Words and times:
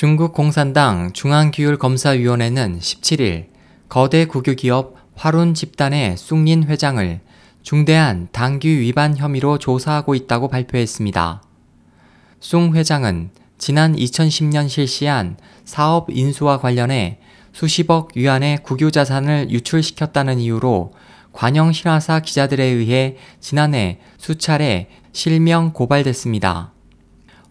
중국 0.00 0.32
공산당 0.32 1.12
중앙기율검사위원회는 1.12 2.78
17일 2.78 3.48
거대 3.90 4.24
국유기업 4.24 4.94
화룬 5.14 5.52
집단의 5.52 6.16
쑥린 6.16 6.64
회장을 6.64 7.20
중대한 7.62 8.28
당규 8.32 8.66
위반 8.66 9.14
혐의로 9.14 9.58
조사하고 9.58 10.14
있다고 10.14 10.48
발표했습니다. 10.48 11.42
숭 12.40 12.74
회장은 12.74 13.28
지난 13.58 13.94
2010년 13.94 14.70
실시한 14.70 15.36
사업 15.66 16.08
인수와 16.08 16.60
관련해 16.60 17.18
수십억 17.52 18.16
위안의 18.16 18.62
국유 18.62 18.90
자산을 18.90 19.50
유출시켰다는 19.50 20.38
이유로 20.38 20.94
관영 21.34 21.74
신화사 21.74 22.20
기자들에 22.20 22.64
의해 22.64 23.18
지난해 23.38 24.00
수차례 24.16 24.88
실명 25.12 25.74
고발됐습니다. 25.74 26.72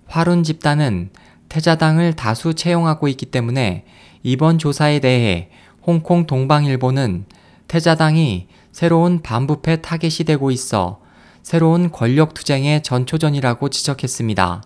화룬 0.07 0.41
집단은 0.41 1.11
태자당을 1.49 2.13
다수 2.13 2.53
채용하고 2.53 3.07
있기 3.09 3.25
때문에 3.25 3.85
이번 4.23 4.57
조사에 4.57 4.99
대해 4.99 5.49
홍콩 5.85 6.25
동방일보는 6.25 7.25
태자당이 7.67 8.47
새로운 8.71 9.21
반부패 9.21 9.81
타겟이 9.81 10.25
되고 10.25 10.51
있어 10.51 10.99
새로운 11.43 11.91
권력 11.91 12.33
투쟁의 12.33 12.83
전초전이라고 12.83 13.69
지적했습니다. 13.69 14.63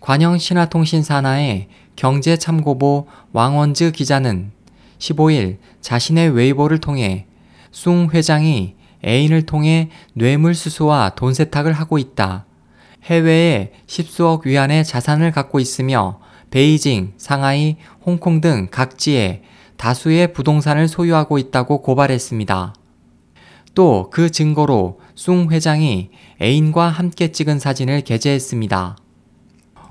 관영 0.00 0.38
신화통신 0.38 1.02
산하의 1.02 1.68
경제참고보 1.96 3.06
왕원즈 3.32 3.92
기자는 3.92 4.52
15일 4.98 5.58
자신의 5.80 6.30
웨이보를 6.30 6.78
통해 6.78 7.26
쑹 7.70 8.08
회장이 8.12 8.76
애인을 9.04 9.42
통해 9.46 9.90
뇌물수수와 10.14 11.10
돈 11.16 11.34
세탁을 11.34 11.72
하고 11.72 11.98
있다. 11.98 12.46
해외에 13.04 13.72
십수억 13.86 14.46
위안의 14.46 14.84
자산을 14.84 15.32
갖고 15.32 15.60
있으며 15.60 16.20
베이징, 16.50 17.14
상하이, 17.16 17.76
홍콩 18.04 18.40
등 18.40 18.68
각지에 18.70 19.42
다수의 19.76 20.32
부동산을 20.32 20.88
소유하고 20.88 21.38
있다고 21.38 21.82
고발했습니다. 21.82 22.74
또 23.74 24.10
그 24.10 24.30
증거로 24.30 24.98
숭 25.14 25.50
회장이 25.50 26.10
애인과 26.42 26.88
함께 26.88 27.30
찍은 27.30 27.60
사진을 27.60 28.00
게재했습니다. 28.00 28.96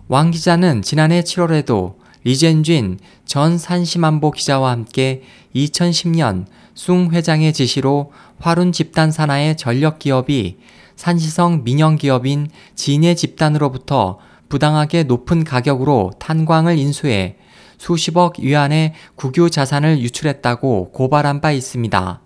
왕 0.09 0.31
기자는 0.31 0.81
지난해 0.81 1.21
7월에도 1.21 1.95
리젠쥔 2.27 2.99
전 3.23 3.57
산시만보 3.57 4.31
기자와 4.31 4.71
함께 4.71 5.23
2010년 5.55 6.45
숭 6.75 7.09
회장의 7.13 7.53
지시로 7.53 8.11
화룬 8.37 8.73
집단 8.73 9.13
산하의 9.13 9.55
전력 9.55 9.97
기업이 9.97 10.57
산시성 10.97 11.63
민영 11.63 11.95
기업인 11.95 12.49
진해 12.75 13.15
집단으로부터 13.15 14.19
부당하게 14.49 15.03
높은 15.03 15.45
가격으로 15.45 16.11
탄광을 16.19 16.77
인수해 16.77 17.37
수십억 17.77 18.41
위안의 18.41 18.93
국유 19.15 19.49
자산을 19.49 19.99
유출했다고 19.99 20.91
고발한 20.91 21.39
바 21.39 21.53
있습니다. 21.53 22.21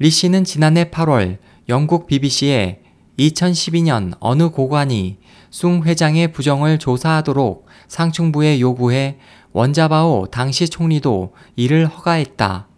리 0.00 0.10
씨는 0.10 0.42
지난해 0.42 0.90
8월 0.90 1.38
영국 1.68 2.08
BBC에 2.08 2.79
2012년 3.20 4.14
어느 4.20 4.48
고관이 4.48 5.18
숭 5.50 5.82
회장의 5.82 6.32
부정을 6.32 6.78
조사하도록 6.78 7.66
상층부에 7.88 8.60
요구해 8.60 9.18
원자바오 9.52 10.28
당시 10.30 10.68
총리도 10.68 11.34
이를 11.56 11.86
허가했다. 11.86 12.68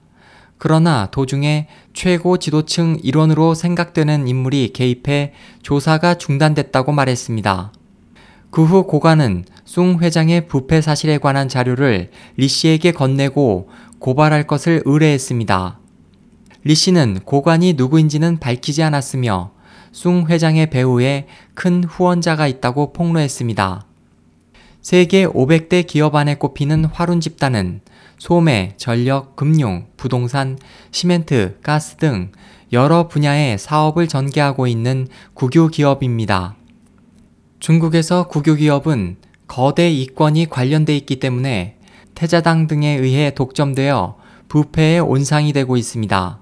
그러나 0.59 1.09
도중에 1.11 1.69
최고 1.93 2.37
지도층 2.39 2.97
일원으로 3.03 3.55
생각되는 3.55 4.27
인물이 4.27 4.73
개입해 4.73 5.33
조사가 5.63 6.15
중단됐다고 6.15 6.93
말했습니다. 6.93 7.73
그 8.51 8.65
후 8.65 8.87
고관은 8.87 9.45
숭 9.65 9.99
회장의 10.01 10.47
부패 10.47 10.81
사실에 10.81 11.19
관한 11.19 11.49
자료를 11.49 12.11
리 12.37 12.49
씨에게 12.49 12.93
건네고 12.93 13.71
고발할 13.99 14.47
것을 14.47 14.83
의뢰했습니다. 14.85 15.79
리 16.65 16.75
씨는 16.75 17.21
고관이 17.25 17.75
누구인지는 17.75 18.39
밝히지 18.39 18.83
않았으며 18.83 19.53
숭 19.93 20.27
회장의 20.27 20.71
배후에 20.71 21.27
큰 21.55 21.85
후원자가 21.85 22.47
있다고 22.49 22.93
폭로했습니다. 22.93 23.87
세계 24.81 25.27
500대 25.27 25.87
기업 25.87 26.17
안에 26.17 26.35
꼽히는 26.35 26.87
화룬 26.87 27.21
집단은 27.21 27.83
소매, 28.19 28.75
전력, 28.77 29.37
금융, 29.37 29.87
부동산, 29.97 30.59
시멘트, 30.91 31.59
가스 31.63 31.97
등 31.97 32.33
여러 32.73 33.07
분야의 33.07 33.59
사업을 33.59 34.09
전개하고 34.09 34.67
있는 34.67 35.07
국유 35.35 35.69
기업입니다. 35.69 36.57
중국에서 37.61 38.29
국유 38.29 38.57
기업은 38.57 39.17
거대 39.47 39.91
이권이 39.91 40.49
관련돼 40.49 40.97
있기 40.97 41.21
때문에 41.21 41.77
태자당 42.15 42.67
등에 42.67 42.97
의해 42.97 43.35
독점되어 43.35 44.17
부패의 44.49 45.01
온상이 45.01 45.53
되고 45.53 45.77
있습니다. 45.77 46.41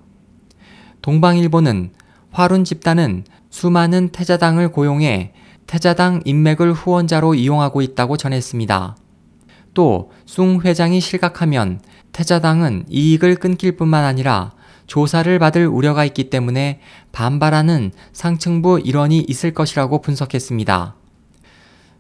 동방일보는 1.03 1.91
화룬 2.31 2.65
집단은 2.65 3.25
수많은 3.51 4.11
태자당을 4.11 4.71
고용해 4.71 5.33
태자당 5.67 6.21
인맥을 6.25 6.73
후원자로 6.73 7.35
이용하고 7.35 7.83
있다고 7.83 8.17
전했습니다. 8.17 8.97
또 9.75 10.11
숭 10.27 10.61
회장이 10.61 11.01
실각하면 11.01 11.81
태자당은 12.13 12.85
이익을 12.89 13.37
끊길 13.37 13.77
뿐만 13.77 14.05
아니라 14.05 14.53
조사를 14.87 15.39
받을 15.39 15.67
우려가 15.67 16.05
있기 16.05 16.31
때문에 16.31 16.81
반발하는 17.13 17.93
상층부 18.13 18.81
일원이 18.81 19.25
있을 19.29 19.53
것이라고 19.53 20.01
분석했습니다. 20.01 20.95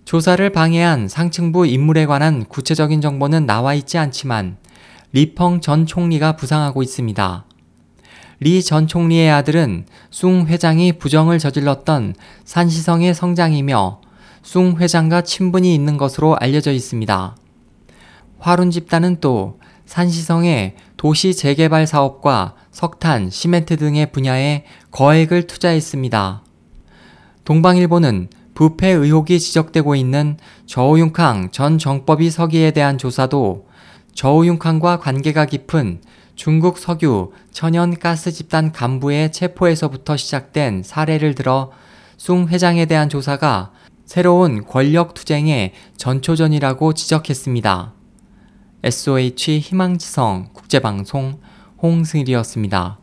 조사를 0.04 0.50
방해한 0.50 1.08
상층부 1.08 1.66
인물에 1.66 2.06
관한 2.06 2.44
구체적인 2.44 3.00
정보는 3.00 3.46
나와 3.46 3.74
있지 3.74 3.98
않지만 3.98 4.56
리펑 5.12 5.60
전 5.60 5.86
총리가 5.86 6.36
부상하고 6.36 6.82
있습니다. 6.82 7.44
리 8.42 8.62
전 8.62 8.86
총리의 8.86 9.30
아들은 9.30 9.84
숭 10.10 10.46
회장이 10.46 10.94
부정을 10.94 11.38
저질렀던 11.38 12.14
산시성의 12.44 13.14
성장이며 13.14 14.00
숭 14.42 14.76
회장과 14.78 15.22
친분이 15.22 15.74
있는 15.74 15.98
것으로 15.98 16.36
알려져 16.40 16.72
있습니다. 16.72 17.36
화룬 18.38 18.70
집단은 18.70 19.18
또 19.20 19.58
산시성의 19.84 20.76
도시 20.96 21.34
재개발 21.34 21.86
사업과 21.86 22.54
석탄, 22.70 23.28
시멘트 23.28 23.76
등의 23.76 24.10
분야에 24.12 24.64
거액을 24.90 25.46
투자했습니다. 25.46 26.42
동방일보는 27.44 28.28
부패 28.54 28.88
의혹이 28.88 29.38
지적되고 29.38 29.94
있는 29.96 30.38
저우융캉 30.64 31.50
전 31.50 31.76
정법위 31.76 32.30
서기에 32.30 32.70
대한 32.70 32.96
조사도 32.96 33.66
저우융캉과 34.14 34.98
관계가 34.98 35.44
깊은 35.44 36.00
중국 36.40 36.78
석유 36.78 37.32
천연 37.52 37.98
가스 37.98 38.32
집단 38.32 38.72
간부의 38.72 39.30
체포에서부터 39.30 40.16
시작된 40.16 40.82
사례를 40.82 41.34
들어 41.34 41.70
숭 42.16 42.48
회장에 42.48 42.86
대한 42.86 43.10
조사가 43.10 43.72
새로운 44.06 44.64
권력 44.64 45.12
투쟁의 45.12 45.74
전초전이라고 45.98 46.94
지적했습니다. 46.94 47.92
SOH 48.82 49.58
희망지성 49.58 50.48
국제방송 50.54 51.40
홍승일이었습니다. 51.82 52.99